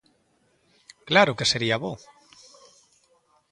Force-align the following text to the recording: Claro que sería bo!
Claro 1.09 1.37
que 1.37 1.49
sería 1.51 1.81
bo! 1.83 1.93